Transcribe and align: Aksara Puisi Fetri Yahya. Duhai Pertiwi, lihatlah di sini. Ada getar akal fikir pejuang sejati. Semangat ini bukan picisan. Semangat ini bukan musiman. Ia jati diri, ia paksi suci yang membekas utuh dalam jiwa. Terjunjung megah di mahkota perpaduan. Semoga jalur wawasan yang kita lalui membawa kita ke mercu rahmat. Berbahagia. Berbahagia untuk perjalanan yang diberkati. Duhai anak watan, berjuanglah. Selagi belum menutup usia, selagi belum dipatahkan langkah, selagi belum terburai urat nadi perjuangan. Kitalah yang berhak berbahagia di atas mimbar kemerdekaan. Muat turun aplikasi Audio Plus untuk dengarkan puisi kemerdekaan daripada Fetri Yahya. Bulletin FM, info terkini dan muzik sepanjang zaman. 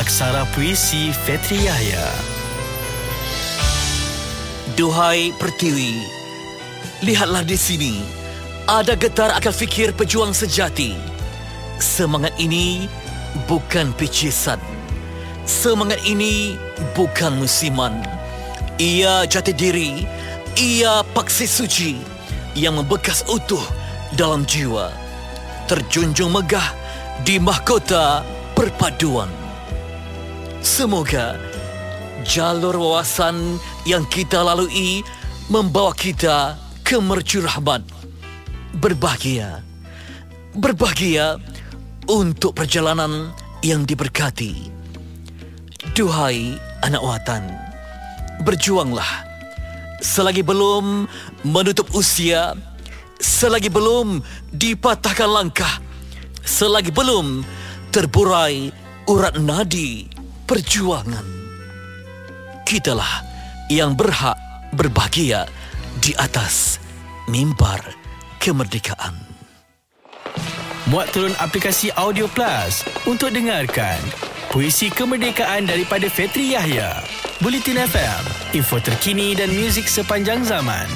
Aksara 0.00 0.48
Puisi 0.56 1.12
Fetri 1.12 1.60
Yahya. 1.60 2.08
Duhai 4.72 5.28
Pertiwi, 5.36 6.00
lihatlah 7.04 7.44
di 7.44 7.52
sini. 7.52 8.00
Ada 8.64 8.96
getar 8.96 9.28
akal 9.36 9.52
fikir 9.52 9.92
pejuang 9.92 10.32
sejati. 10.32 10.96
Semangat 11.76 12.32
ini 12.40 12.88
bukan 13.44 13.92
picisan. 13.92 14.56
Semangat 15.44 16.00
ini 16.08 16.56
bukan 16.96 17.36
musiman. 17.36 18.00
Ia 18.80 19.28
jati 19.28 19.52
diri, 19.52 20.08
ia 20.56 21.04
paksi 21.12 21.44
suci 21.44 22.00
yang 22.56 22.80
membekas 22.80 23.20
utuh 23.28 23.60
dalam 24.16 24.48
jiwa. 24.48 24.88
Terjunjung 25.68 26.32
megah 26.32 26.72
di 27.20 27.36
mahkota 27.36 28.24
perpaduan. 28.56 29.39
Semoga 30.60 31.40
jalur 32.20 32.76
wawasan 32.76 33.56
yang 33.88 34.04
kita 34.04 34.44
lalui 34.44 35.00
membawa 35.48 35.96
kita 35.96 36.52
ke 36.84 37.00
mercu 37.00 37.40
rahmat. 37.40 37.80
Berbahagia. 38.76 39.64
Berbahagia 40.52 41.40
untuk 42.12 42.52
perjalanan 42.60 43.32
yang 43.64 43.88
diberkati. 43.88 44.68
Duhai 45.96 46.60
anak 46.84 47.00
watan, 47.00 47.48
berjuanglah. 48.44 49.24
Selagi 50.04 50.44
belum 50.44 51.08
menutup 51.44 51.88
usia, 51.96 52.52
selagi 53.16 53.72
belum 53.72 54.20
dipatahkan 54.52 55.28
langkah, 55.28 55.80
selagi 56.44 56.92
belum 56.92 57.44
terburai 57.92 58.72
urat 59.08 59.40
nadi 59.40 60.19
perjuangan. 60.50 61.22
Kitalah 62.66 63.22
yang 63.70 63.94
berhak 63.94 64.34
berbahagia 64.74 65.46
di 66.02 66.10
atas 66.18 66.82
mimbar 67.30 67.78
kemerdekaan. 68.42 69.14
Muat 70.90 71.14
turun 71.14 71.30
aplikasi 71.38 71.94
Audio 71.94 72.26
Plus 72.26 72.82
untuk 73.06 73.30
dengarkan 73.30 74.02
puisi 74.50 74.90
kemerdekaan 74.90 75.70
daripada 75.70 76.10
Fetri 76.10 76.50
Yahya. 76.58 76.98
Bulletin 77.38 77.86
FM, 77.86 78.22
info 78.58 78.82
terkini 78.82 79.38
dan 79.38 79.54
muzik 79.54 79.86
sepanjang 79.86 80.42
zaman. 80.42 80.90